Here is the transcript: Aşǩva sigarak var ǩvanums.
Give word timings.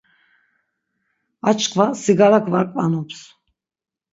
Aşǩva 1.49 1.85
sigarak 2.03 2.45
var 2.53 2.65
ǩvanums. 2.71 3.19